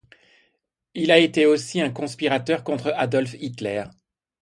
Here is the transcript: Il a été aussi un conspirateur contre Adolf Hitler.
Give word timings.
Il 0.95 1.11
a 1.11 1.19
été 1.19 1.45
aussi 1.45 1.79
un 1.79 1.91
conspirateur 1.91 2.63
contre 2.63 2.91
Adolf 2.97 3.35
Hitler. 3.39 3.83